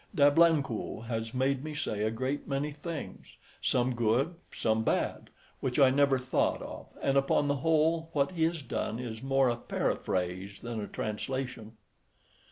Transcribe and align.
D'Ablancourt 0.15 1.05
has 1.05 1.31
made 1.31 1.63
me 1.63 1.75
say 1.75 2.01
a 2.01 2.09
great 2.09 2.47
many 2.47 2.71
things, 2.71 3.37
some 3.61 3.93
good, 3.93 4.33
some 4.51 4.83
bad, 4.83 5.29
which 5.59 5.77
I 5.77 5.91
never 5.91 6.17
thought 6.17 6.63
of, 6.63 6.87
and, 7.03 7.19
upon 7.19 7.47
the 7.47 7.57
whole, 7.57 8.09
what 8.11 8.31
he 8.31 8.45
has 8.45 8.63
done 8.63 8.97
is 8.97 9.21
more 9.21 9.47
a 9.47 9.55
paraphrase 9.55 10.57
than 10.59 10.81
a 10.81 10.87
translation." 10.87 11.77